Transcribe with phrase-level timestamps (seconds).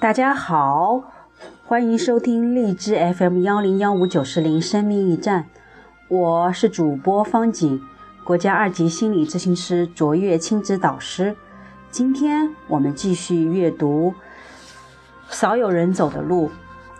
[0.00, 1.02] 大家好，
[1.66, 5.46] 欢迎收听荔枝 FM 幺零幺五九四零生命驿站，
[6.06, 7.80] 我是主播方景，
[8.22, 11.34] 国家二级心理咨询师，卓越亲子导师。
[11.90, 14.14] 今天我们继续阅读
[15.34, 16.48] 《少有人走的路：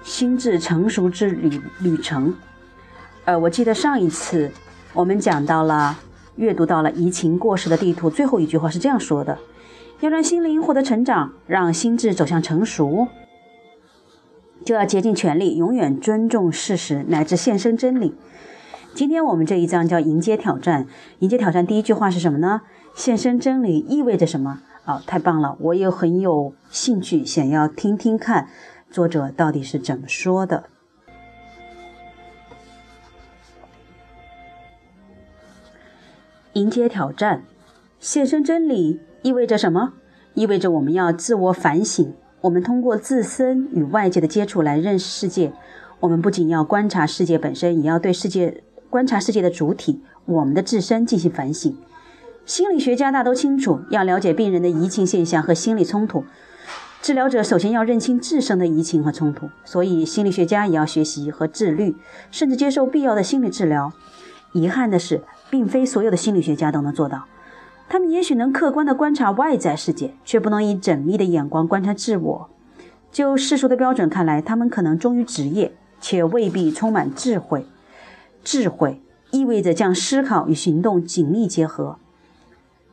[0.03, 2.31] 心智成熟之旅旅程》。
[3.27, 4.51] 呃，我记得上一次
[4.93, 5.97] 我们讲到了，
[6.35, 9.39] 阅读到了移情过时的地图，最后一句话是这样说的。
[10.01, 13.09] 要让心灵获得成长，让心智走向成熟，
[14.65, 18.15] 就要竭尽全力，永远尊重事实，乃至献身真理。
[18.95, 20.87] 今天我们这一章叫迎接挑战。
[21.19, 22.63] 迎接挑战，第一句话是什么呢？
[22.95, 24.61] 献身真理意味着什么？
[24.85, 25.57] 哦，太棒了！
[25.61, 28.49] 我也很有兴趣，想要听听看
[28.91, 30.65] 作者到底是怎么说的。
[36.53, 37.43] 迎接挑战，
[38.01, 39.01] 献身真理。
[39.23, 39.95] 意味着什么？
[40.35, 42.15] 意味着我们要自我反省。
[42.43, 45.53] 我们通过自身与外界的接触来认识世界。
[45.99, 51.77] 我们不仅要观察世界本身，也要对世界观察世界的主体——我们的自身进行反省。
[52.47, 56.25] 心理学家大都清楚，要了解病人的移情现象和心理冲突，
[57.03, 59.51] 治疗者首先要认清自身的移情和冲突。
[59.65, 61.97] 所以，心理学家也要学习和自律，
[62.31, 63.93] 甚至接受必要的心理治疗。
[64.53, 67.25] 遗憾的是，并非所有的心理学家都能做到。
[67.89, 72.51] 他们也许能客观地观察外在世界，却不能以缜密的眼光观察自我。
[73.11, 77.65] 就世俗的标准看来，他们可能忠于职业，却未必充满智慧。
[78.45, 81.99] 智慧意味着将思考与行动紧密结合。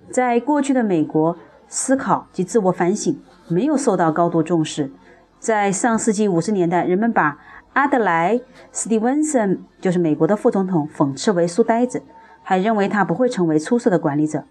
[0.10, 1.38] 在过去的美国，
[1.68, 4.92] 思考及自我反省没有受到高度重视。
[5.40, 7.38] 在上世纪五十年代，人们把
[7.74, 8.38] 阿德莱·
[8.72, 12.02] 斯蒂文森，就是美国的副总统，讽刺为书呆子，
[12.42, 14.46] 还认为他不会成为出色的管理者。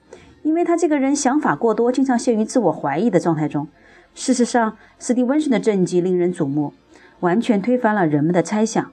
[0.45, 3.67] 因为他这个人想法过多，经常陷于自我怀疑的状态中。
[4.15, 6.75] 事实上，史蒂文森的政绩令人瞩目，
[7.21, 8.93] 完全推翻了人们的猜想。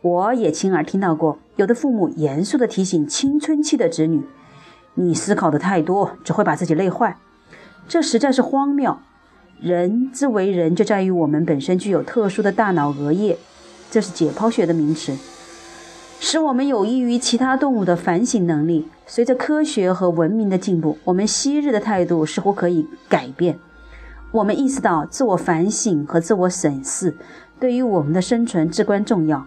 [0.00, 4.22] 我也亲耳听到过，有的父母严肃地提醒青春期的子女
[4.96, 7.18] ：“你思考的太多，只会把自己累坏。”
[7.86, 8.96] 这实在是荒谬。
[9.60, 13.36] 人之为人，就在于我们本身具有特殊的大脑额叶，
[13.90, 15.14] 这是解剖学的名词。
[16.20, 18.88] 使我们有益于其他动物的反省能力。
[19.06, 23.58] 随着科学和文明的进步，我们昔日的态度似乎可以改变。
[24.32, 27.16] 我们意识到，自我反省和自我审视
[27.58, 29.46] 对于我们的生存至关重要。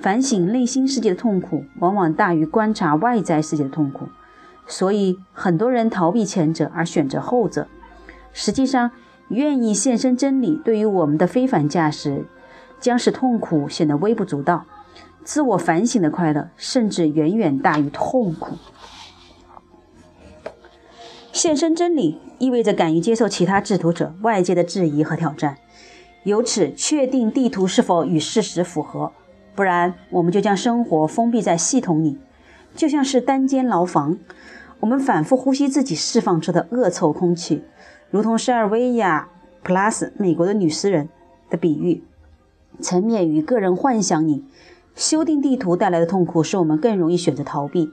[0.00, 4.08] 反省内心世界的痛苦，往往大于观察外在世界的痛苦。
[4.66, 7.68] 所以，很多人逃避前者而选择后者。
[8.32, 8.90] 实际上，
[9.28, 12.24] 愿意献身真理，对于我们的非凡价值，
[12.80, 14.64] 将使痛苦显得微不足道。
[15.26, 18.54] 自我反省的快乐，甚至远远大于痛苦。
[21.32, 25.58] 献身真理意味着敢于接受其他制图者、外界的质疑和挑战，
[26.22, 29.10] 由此确定地图是否与事实符合。
[29.56, 32.20] 不然，我们就将生活封闭在系统里，
[32.76, 34.16] 就像是单间牢房。
[34.78, 37.64] 我们反复呼吸自己释放出的恶臭空气，
[38.10, 39.28] 如同塞尔维亚·
[39.66, 41.08] 普拉斯（美国的女诗人）
[41.50, 42.04] 的比喻：
[42.80, 44.44] 沉湎于个人幻想里。
[44.96, 47.92] 修订地图带来的痛苦，使我们更容易选择逃避，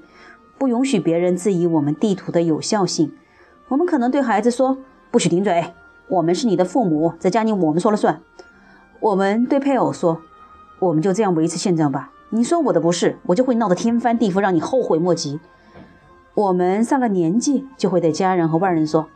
[0.58, 3.14] 不允许别人质疑我们地图的有效性。
[3.68, 4.78] 我们可能对孩子说
[5.12, 5.74] ：“不许顶嘴，
[6.08, 8.22] 我们是你的父母，在家里我们说了算。”
[9.02, 10.22] 我们对配偶说
[10.80, 15.42] ：“我们就这样维持现状吧，你说我的不是，我就会闹得天翻地覆，让你后悔莫及。”
[16.36, 19.10] 我们上了年纪，就会对家人和外人说：“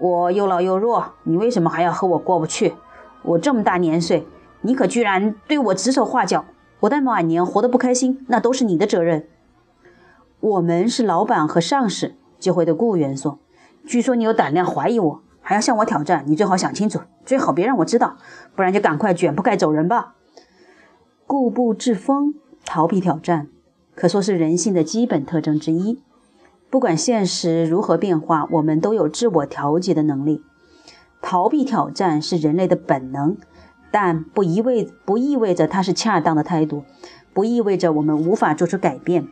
[0.00, 2.74] 我又老又弱，你为什么还要和我过不去？
[3.22, 4.26] 我这么大年岁，
[4.62, 6.44] 你可居然对我指手画脚。”
[6.80, 9.26] 我在晚年活得不开心，那都是你的责任。
[10.40, 13.38] 我们是老板和上司，就会对雇员说
[13.86, 18.16] ：“据说你有胆量怀疑我，还要向我挑战，你最好想清楚，最好别让我知道，
[18.56, 20.14] 不然就赶快卷铺盖走人吧。”
[21.26, 23.48] 固步自封、逃避挑战，
[23.94, 26.02] 可说是人性的基本特征之一。
[26.70, 30.42] 不管现实如何变化，我们都有自我调节的能力。
[31.20, 33.36] 逃避挑战是人类的本能。
[33.90, 36.84] 但不意味不意味着它是恰当的态度，
[37.32, 39.28] 不意味着我们无法做出改变。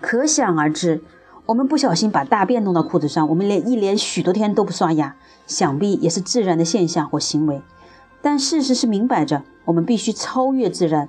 [0.00, 1.02] 可想而知，
[1.46, 5.16] 我们不小心把大便弄到裤子上，我们连一连许多天都不刷牙，
[5.46, 7.62] 想必也是自然的现象或行为。
[8.20, 11.08] 但事实是明摆着，我们必须超越自然。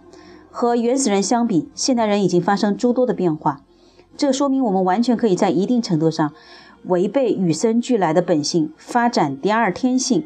[0.51, 3.62] 和原始人相比，现代人已经发生诸多的变化，
[4.18, 6.34] 这说明我们完全可以在一定程度上
[6.86, 10.25] 违背与生俱来的本性，发展第二天性。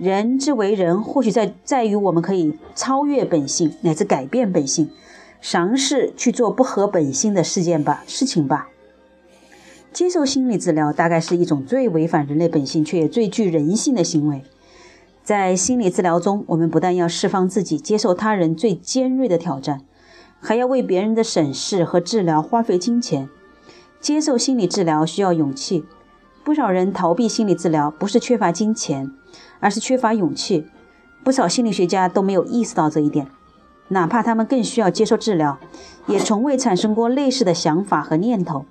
[0.00, 4.88] 人之为人，或许在在于我们可以超越本性，乃至改变本性，
[5.42, 8.70] 尝试去做不合本性的事件吧，事情吧。
[9.92, 14.42] 接受心理治疗，大概是一种最违反人类本性却也最具人性的行为。
[15.22, 19.82] 在心理治疗中，我们不但要释放自己，接受他人最尖锐的挑战，
[20.40, 23.28] 还要为别人的审视和治疗花费金钱。
[24.00, 25.84] 接受心理治疗需要勇气，
[26.42, 29.12] 不少人逃避心理治疗，不是缺乏金钱，
[29.60, 30.66] 而是缺乏勇气。
[31.22, 33.28] 不少心理学家都没有意识到这一点，
[33.88, 35.58] 哪怕他们更需要接受治疗，
[36.06, 38.64] 也从未产生过类似的想法和念头。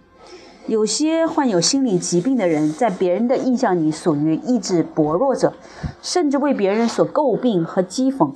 [0.68, 5.53] 有些患有心理疾病的人，在别人的印象里属于意志薄弱者，
[6.01, 8.31] 甚至为别人所诟病和讥讽。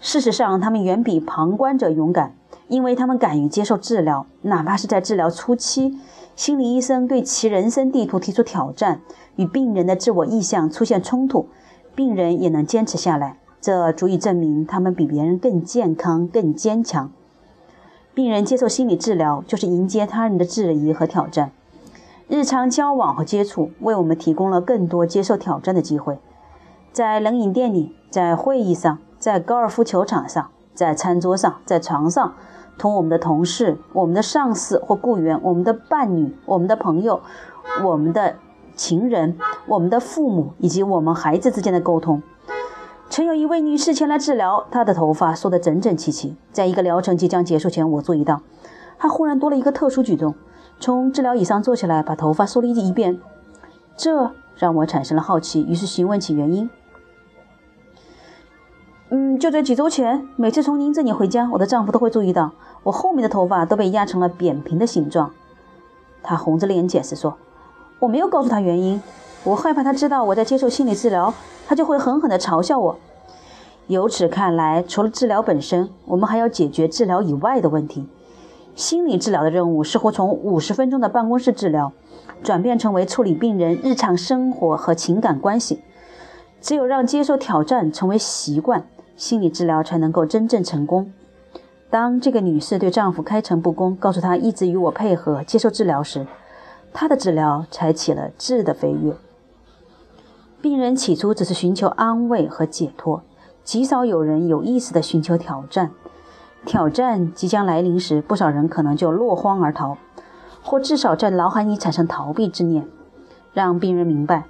[0.00, 2.34] 事实上，他们远比旁观者勇敢，
[2.68, 5.98] 因为他们敢于接受治疗，哪怕是在治疗初期，
[6.36, 9.00] 心理医生对其人生地图提出挑战，
[9.34, 11.48] 与病人的自我意向出现冲突，
[11.98, 13.38] 病人也能坚持下来。
[13.60, 17.10] 这足以证明他们比别人更健康、更坚强。
[18.14, 21.50] 病人接受心理治疗，就是迎接他人的质疑和挑战。
[22.28, 26.20] 日常交往和接触为我们提供了更多接受挑战的机会。
[26.92, 32.34] 在冷饮店里，在会议上，在高尔夫球场上，在餐桌上，在床上，
[32.78, 37.20] 同我们的同事、我们的上司或雇员、我们的伴侣、我们的朋友、
[37.82, 38.36] 我们的
[38.78, 39.36] 情人、
[39.66, 42.22] 我们的父母以及我们孩子之间的沟通。
[43.10, 46.36] 曾有一位女士前来治疗，她的头发梳得整整齐齐。
[46.52, 48.40] 在一个疗程即将结束前，我注意到，
[48.98, 50.36] 她忽然多了一个特殊举动：
[50.78, 53.18] 从治疗椅上坐起来，把头发梳了一遍。
[53.96, 56.70] 这让我产生了好奇，于是询问起原因。
[59.10, 62.52] 嗯，就在几周前，每次从您这里回家，我的丈夫都会注意到
[62.84, 65.32] 我后面的头发都被压成了扁平的形状。
[66.22, 67.38] 他红着脸解释说
[67.98, 69.02] ：“我没有告诉他原因，
[69.44, 71.32] 我害怕他知道我在接受心理治疗。”
[71.68, 72.98] 他就会狠狠地嘲笑我。
[73.88, 78.08] 由此看来，除了治疗本身，我们还要解决治疗以外的问题。
[78.74, 81.92] 心理治疗的任务似乎从五十分钟的办公室治疗，
[82.42, 85.82] 转变成为处理病人日常生活和情感关系。
[86.62, 91.12] 只有让接受挑战成为习惯，心理治疗才能够真正成功。
[91.90, 96.26] 当这个女士对丈夫开诚布公，告诉他一直与我配合接受治疗时，
[96.92, 99.14] 他的治疗才起了质的飞跃。
[100.60, 103.22] 病人起初只是寻求安慰和解脱，
[103.62, 105.92] 极少有人有意识地寻求挑战。
[106.66, 109.96] 挑战即将来临时，不少人可能就落荒而逃，
[110.62, 112.86] 或至少在脑海里产生逃避之念。
[113.52, 114.46] 让病人明白，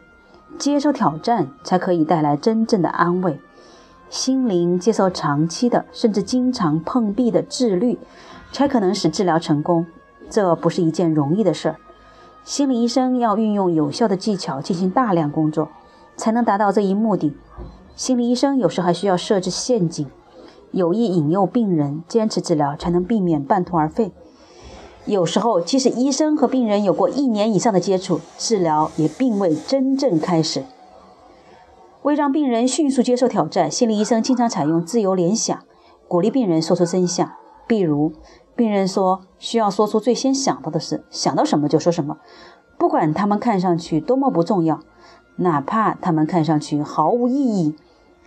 [0.58, 3.38] 接受挑战才可以带来真正的安慰。
[4.08, 7.98] 心灵接受长期的，甚至经常碰壁的自律，
[8.50, 9.86] 才可能使治疗成功。
[10.30, 11.76] 这不是一件容易的事儿。
[12.48, 15.68] 心理医生要运用有效的技巧进行大量工作。
[16.16, 17.36] 才能达到这一目的。
[17.94, 20.06] 心理医生有时还需要设置陷阱，
[20.70, 24.12] 有意引诱病人坚持治疗，才能避免半途而废。
[25.04, 30.64] 有时候，即使医生和病人有过一年以上的接触，治疗也并未真正开始。
[32.00, 35.58] 为让病人迅速接受挑战，心理医生经常采用自由联想，
[36.08, 37.30] 鼓励病人说出真相。
[37.66, 38.14] 比如，
[38.58, 42.18] 病人说需要说出最先想到的事，想到什么就说什么，
[42.76, 44.80] 不管他们看上去多么不重要。
[45.36, 47.76] 哪怕他们看上去毫无意义，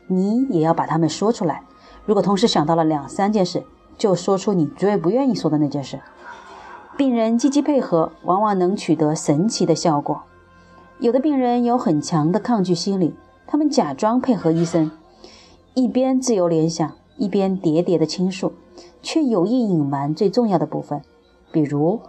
[0.07, 1.63] 你也要把他们说出来。
[2.05, 3.65] 如果同时想到了两三件事，
[3.97, 5.99] 就说出你最不愿意说的那件事。
[6.95, 10.21] 病人积极配合，往往能取得神奇的效果。
[10.99, 13.13] 有的病人有很强的抗拒心理，
[13.45, 14.91] 他们假装配合医生，
[15.73, 18.53] 一边自由联想，一边喋喋的倾诉，
[19.01, 21.01] 却有意隐瞒最重要的部分。
[21.51, 21.99] 比如，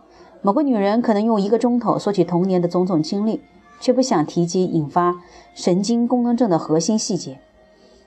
[0.42, 3.40] 某个女人可能用一个钟头说起童年的种种经历。
[3.82, 5.16] 却不想提及引发
[5.56, 7.40] 神经功能症的核心细节。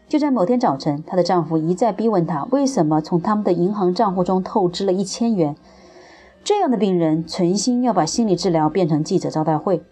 [0.08, 5.58] 就在某天早晨，她的丈夫一再逼问她为什么从他们的银行账户中透支了一千元。
[6.46, 9.84] 这样的病人存心要把心理治疗变成记者招待会。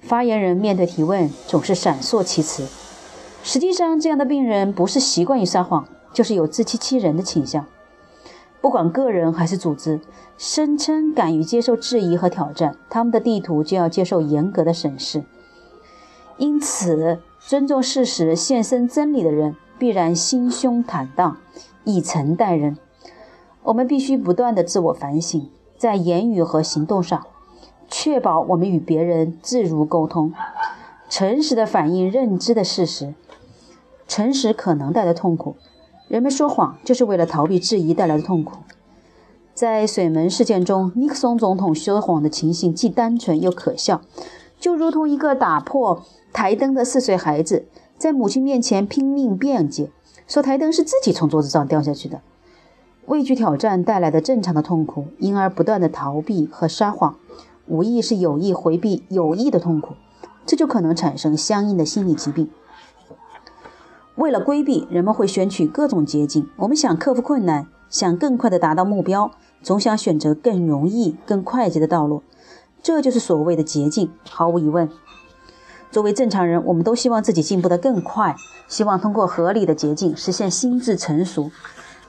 [0.00, 2.66] 发言人面对提问总是闪烁其词。
[3.42, 7.66] 实际上，这样的病人不是习惯于撒谎，就是有自欺欺人的倾向。
[8.62, 10.00] 不管个人还是组织，
[10.38, 15.24] 声称敢于接受质疑和挑战，他们的地图就要接受严格的审视。
[16.38, 21.36] 因此，尊重事实、献身真理的人，必然心胸坦荡，
[21.84, 22.78] 以诚待人。
[23.64, 27.26] 我们必须不断的自我反省，在言语和行动上，
[27.88, 30.32] 确保我们与别人自如沟通，
[31.08, 33.14] 诚实的反映认知的事实。
[34.06, 35.56] 诚实可能带来痛苦。
[36.12, 38.58] 人们说谎就是为了逃避质疑带来的痛苦。
[39.54, 44.02] 在水门事件中，尼克松总统说谎的情形既单纯又可笑，
[44.60, 47.64] 就如同一个打破台灯的四岁孩子
[47.96, 49.90] 在母亲面前拼命辩解，
[50.28, 52.20] 说台灯是自己从桌子上掉下去的。
[53.06, 57.16] 畏惧挑战带来的正常的痛苦，因而不断的逃避和撒谎，
[57.66, 59.94] 无疑是有意回避有意的痛苦，
[60.44, 62.50] 这就可能产生相应的心理疾病。
[64.22, 66.48] 为了规避，人们会选取各种捷径。
[66.58, 69.32] 我们想克服困难，想更快地达到目标，
[69.64, 72.22] 总想选择更容易、更快捷的道路。
[72.84, 74.12] 这就是所谓的捷径。
[74.30, 74.88] 毫无疑问，
[75.90, 78.36] 作为正常人，我们都希望自己进步得更快，
[78.68, 81.50] 希望通过合理的捷径实现心智成熟。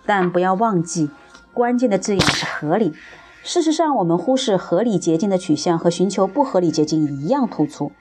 [0.05, 1.09] 但不要忘记，
[1.51, 2.93] 关键的字眼是合理。
[3.41, 7.91] 事实上，我们忽视合理捷径的取向和寻求不合理捷径一样突出。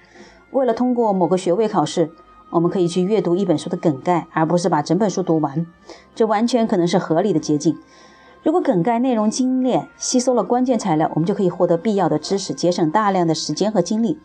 [0.51, 2.11] 为了通过某个学位考试，
[2.53, 5.67] 我们可以去阅读一本书的梗概，而不是把整本书读完。
[6.15, 7.79] 这完全可能是合理的捷径。
[8.43, 14.19] 如果梗概内容精炼，吸收了关键材料，我们就可以获得必要的知识，节省大量的时间和精力。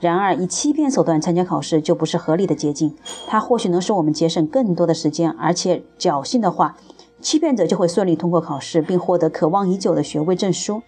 [0.00, 2.94] 然而，以欺骗手段参加考试就不是合理的捷径。
[3.26, 6.76] 它或许能使我们节省更多的时间，而且侥幸的话。
[7.20, 10.82] 欺骗者就会顺利通过考试，并获得渴望已久的学位证书，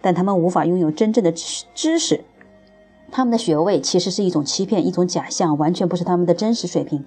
[0.00, 2.24] 但他们无法拥有真正的知识。
[3.16, 7.02] 他们的学位其实是一种欺骗，一种假象，完全不是他们的真实水平。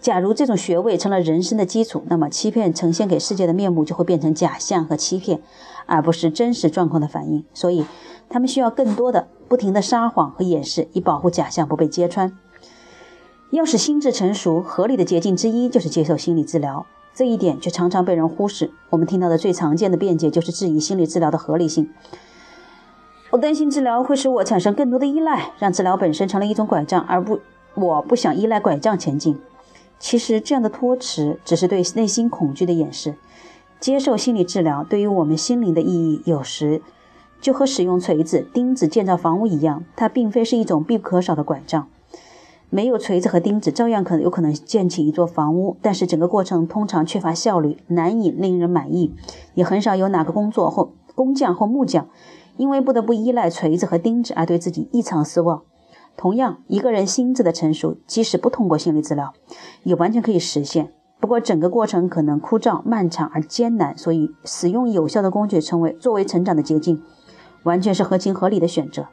[0.00, 5.40] 假如这种学位成了人生的基础，那么欺骗呈现给世界的面目就会变成假象和欺骗，
[5.86, 7.44] 而不是真实状况的反应。
[7.52, 7.84] 所以，
[8.28, 12.38] 他们需要更多的不停的撒谎和掩饰，以保护假象不被揭穿。
[13.50, 16.86] 要使心智成熟，合理的捷径之一就是接受心理治疗。
[17.12, 18.70] 这一点却常常被人忽视。
[18.90, 21.90] 我们听到的最常见的辩解就是质疑心理治疗的合理性。
[23.34, 27.40] 我担心治疗会使我产生更多的依赖，让治疗本身成了一种拐杖，而不，
[27.74, 29.36] 我不想依赖拐杖前进。
[29.98, 33.16] 其实这样的托词只是对内心恐惧的掩饰。
[33.80, 36.80] 接受心理治疗对于我们心灵的意义，有时
[37.40, 41.88] 就和使用锤子、钉子建造房屋一样，它并非是一种必不可少的拐杖。
[42.70, 49.12] 没有锤子和钉子，照样可能有可能建起一座房屋，但是整个过程通常缺乏效率，难以令人满意，
[49.54, 52.06] 也很少有哪个工作或工匠或木匠
[52.56, 55.62] 因为不得不依赖锤子和钉子而对自己异常失望。
[56.16, 59.32] 同样，一个人心智的成熟，即使不通过心理治疗，
[59.82, 60.92] 也完全可以实现。
[61.18, 67.02] 不过，整个过程可能枯燥、漫长而艰难，所以使用有效的工具成为作为成长的捷径，
[67.62, 69.06] 完全是合情合理的选择。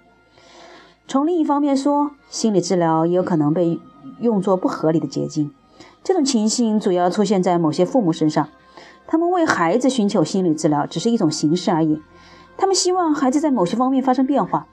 [1.08, 3.80] 从另一方面说，心理治疗也有可能被
[4.20, 5.52] 用作不合理的捷径。
[6.04, 8.50] 这种情形主要出现在某些父母身上，
[9.08, 12.02] 他们为孩子寻求心理治疗只是一种形式而已。
[12.62, 14.68] 他们希望孩子在某些方面发生变化，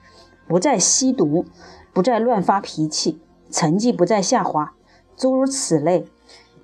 [0.46, 1.46] 不再吸毒，
[1.94, 3.18] 不再乱发脾气，
[3.50, 4.74] 成绩不再下滑，
[5.16, 6.06] 诸如此类。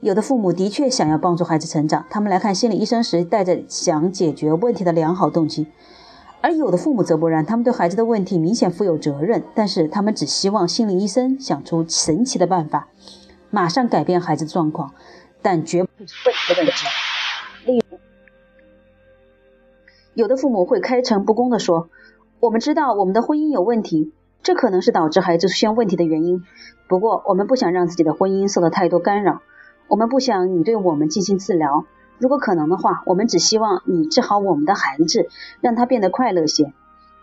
[0.03, 5.67] 有的父母的确想要帮助孩子成长，他们来看心理医生时带着想解决问题的良好动机。
[6.43, 12.89] 而有的父母则不然，他们对孩子的问题明显负有责任，但是他们只希望心理医生想出神奇的办法，
[13.49, 14.93] 马上改变孩子的状况，
[15.41, 16.85] 但绝不是问题的本质
[20.15, 21.89] 有的父母会开诚布公地说
[22.39, 24.13] ：“我们知道我们的婚姻有问题，
[24.45, 26.45] 这可能是导致孩子出现问题的原因。
[26.89, 29.43] 不过，我们不想让自己的婚姻受到太多干扰，
[29.89, 31.85] 我们不想你对我们进行治疗。”
[32.19, 35.27] 如果可能的话，我们只希望你治好我们的孩子，
[35.61, 36.73] 让他变得快乐些。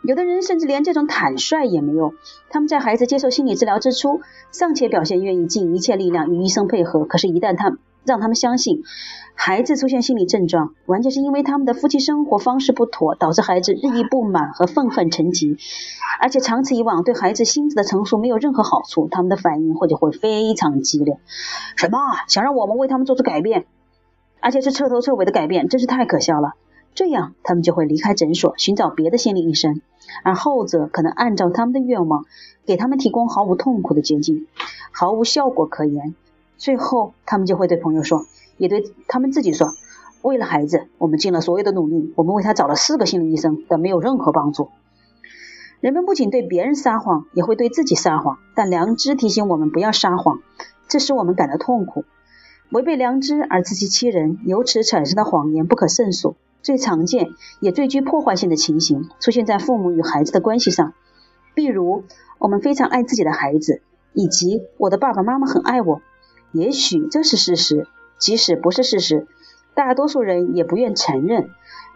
[0.04, 2.14] 有的人甚至连这种坦率也没有。
[2.50, 4.20] 他们在孩子接受心理治疗之初，
[4.52, 7.06] 尚且表现愿意尽一切力量与医生配合。
[7.06, 8.84] 可是，一旦他让他们相信
[9.36, 15.58] 孩子出现心理症状，完全是因为他们的夫妻生活方式不妥，导致孩子日益不满和愤恨成疾，
[16.20, 21.20] 而且长此以往对孩子心智的成熟没有任何好处，他们的反应或者会非常激烈。
[21.76, 21.98] 什么？
[22.28, 23.66] 想让我们为他们做出改变？
[24.40, 26.54] 而且是彻头彻尾的改变，真是太可笑了。
[26.94, 29.82] 这样，他们就会离开诊所，寻找别的心理医生，
[30.24, 32.26] 而后者可能按照他们的愿望，
[32.66, 34.48] 给他们提供毫无痛苦的捷径，
[34.92, 36.16] 毫无效果可言。
[36.62, 38.28] 最后，他们就会对朋友说，
[38.58, 39.74] 也对他们自己说
[40.22, 44.70] ：“为了孩子，我们尽了所有的努力，我们为他找了四个心理医生，但没有任何帮助。”
[45.82, 50.38] 人们不仅对别人撒谎，也会对自己撒谎，但良知提醒我们不要撒谎，
[50.88, 52.06] 这使我们感到痛苦。
[52.70, 56.36] 违背良知而自欺欺人，由此产生的谎言不可胜数。
[56.62, 60.94] 最常见也最具破坏性的情形出现在父母与孩子的关系上。
[61.56, 62.04] 比如，
[62.38, 63.82] 我们非常爱自己的孩子，
[64.14, 66.04] 以及我的爸爸妈妈很爱我。
[66.52, 69.28] 也许这是事实，即使不是事实，
[69.74, 71.50] 大多数人也不愿承认。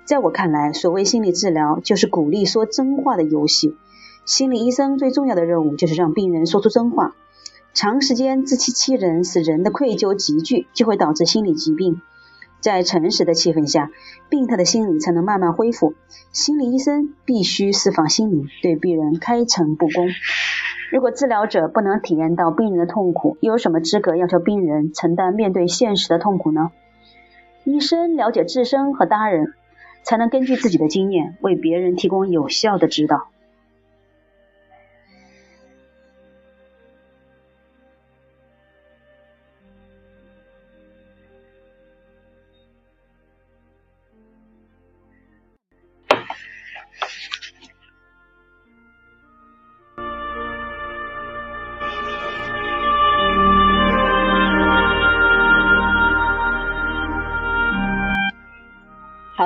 [0.05, 3.75] 在我看来，所谓心理治疗就是鼓励说真话的游戏。
[4.24, 7.15] 心理医生最重要的任务就是让病人说出真话。
[7.74, 12.01] 长时间自欺欺人，使人的愧疚积聚，就会导致心理疾病。
[12.62, 13.91] 在诚实的气氛下，
[14.29, 15.93] 病态的心理才能慢慢恢复。
[16.31, 20.07] 心理医生必须释放心灵，对病人开诚布公。
[20.92, 26.72] 如果治疗者不能体验到病人的痛苦，又有什么资格要求病人承担面对现实的痛苦呢？
[27.63, 29.54] 医生了解自身和他人，
[30.04, 33.27] 才能根据自己的经验为别人提供有效的指导。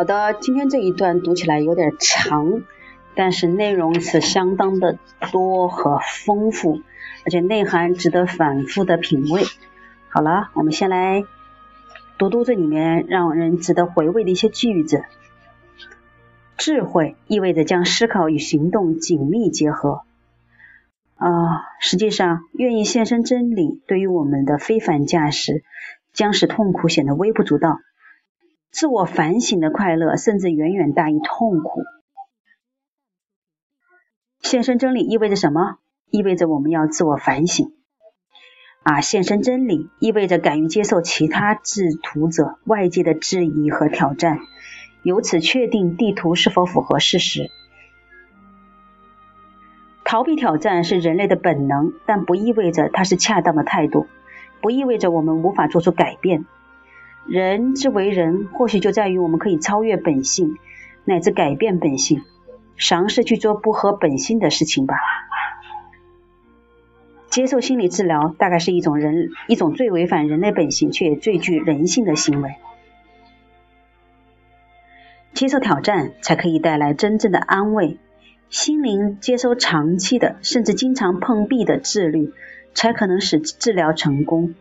[0.10, 2.64] 的，今天这一段读起来有点长，
[3.14, 4.98] 但是内容是相当的
[5.32, 6.82] 多和丰富，
[7.26, 9.44] 而且内涵值得反复的品味。
[10.10, 11.24] 好了，我们先来
[12.18, 15.04] 读读这里面让人值得回味的一些句子。
[16.58, 20.02] 智慧意味着将思考与行动紧密结合。
[21.18, 21.30] 啊，
[21.82, 25.64] 实际上，愿意献身真理，对于我们的非凡价值，
[26.14, 27.78] 将使痛苦显得微不足道。
[28.72, 31.84] 自我反省的快乐，甚至远远大于痛苦。
[34.42, 35.78] 现身真理意味着什么？
[36.12, 37.74] 意味着我们要自我反省。
[38.84, 44.40] 啊，现身真理意味着敢于接受其他制图者外界的质疑和挑战，
[45.04, 47.50] 由此确定地图是否符合事实。
[50.04, 54.08] 逃避挑战是人类的本能，但不意味着它是恰当的态度，
[54.62, 56.46] 不意味着我们无法做出改变。
[57.30, 60.58] 人之为人，或许就在于我们可以超越本性，
[61.06, 62.24] 乃至改变本性，
[62.76, 64.96] 尝试去做不合本性的事情吧。
[67.30, 72.56] 接受心理治疗，大概是一种人一种最违反人类本性却也最具人性的行为。
[75.34, 78.00] 接受挑战，才可以带来真正的安慰。
[78.50, 82.34] 心灵接收长期的，甚至经常碰壁的自律，
[82.74, 84.56] 才可能使治疗成功。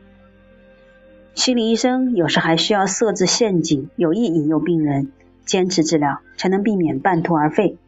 [1.38, 5.12] 心理医生有时还需要设置陷阱，有意引诱病人
[5.44, 7.78] 坚持治疗，才能避免半途而废。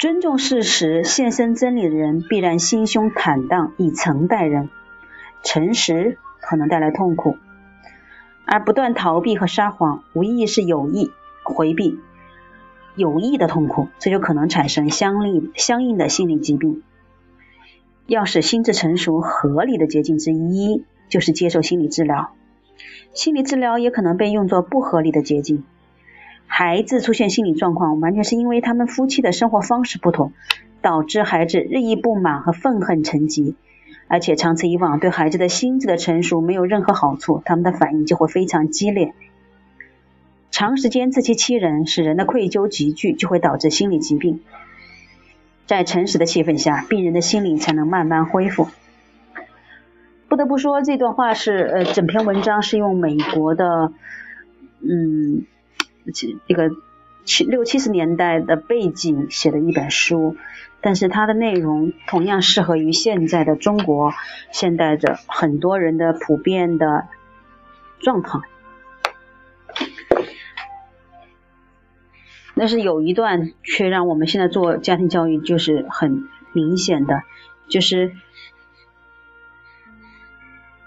[0.00, 4.68] 尊重事实、献身真理的人，必然心胸坦荡，以诚待人。
[5.44, 7.36] 诚实可能带来痛苦，
[8.44, 11.12] 而不断逃避和撒谎，无疑是有意
[11.44, 12.00] 回避。
[12.96, 16.82] 有意的痛苦，这就可能产生相应相应的心理疾病。
[18.06, 22.32] 要使心智成熟合理的捷径之一，就是接受心理治疗。
[23.14, 25.64] 心理治疗也可能被用作不合理的捷径。
[26.46, 30.32] 孩子出现心理状况，完全是因为他们夫妻的生活方式不同，
[30.82, 33.54] 导致孩子日益不满和愤恨成疾，
[34.06, 39.14] 而且长此以往，对孩子的心智的成熟没有任何好处，他们的反应就会非常激烈。
[40.50, 44.40] 长时间自欺欺人，使人的愧疚集聚，就会导致心理疾病。
[45.66, 48.68] 在诚实的气氛下，病人的心理才能慢慢恢复。
[50.28, 53.92] 不得不说，这段话是呃，整篇文章是用美国的
[54.80, 55.44] 嗯，
[56.46, 56.70] 这个
[57.24, 60.36] 七六七十年代的背景写的一本书，
[60.80, 64.12] 但是它的内容同样适合于现在的中国
[64.50, 67.06] 现代的很多人的普遍的
[68.00, 68.42] 状况。
[72.56, 77.22] 但是有一段却让我们现在做家庭教育就是很明显的，
[77.68, 78.12] 就是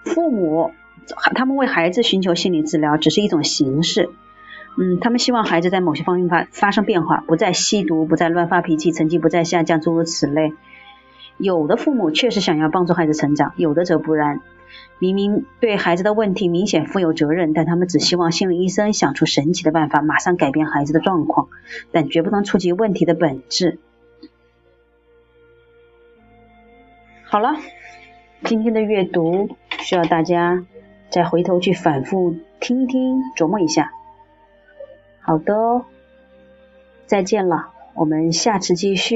[0.03, 0.71] 父母
[1.35, 4.09] 他们为孩子寻求心理治疗只是一种形式，
[4.77, 10.53] 嗯，他们希望孩子在某些方面发发生变化，不再吸毒，不再乱发脾气，成绩不再下降，诸如此类。
[11.37, 14.41] 有的父母确实想要帮助孩子成长，有的则不然。
[14.99, 21.49] 明明对孩子的问题明显负有责任，但他们只希望心理医生想出神奇的办法，马上改变孩子的状况，
[21.91, 23.79] 但绝不能触及问题的本质。
[27.23, 27.57] 好了，
[28.43, 30.65] 今天的阅读需要大家
[31.09, 33.91] 再回头去反复听听，琢磨一下。
[35.19, 35.83] 好的，
[37.05, 39.15] 再见了，我们下次继续。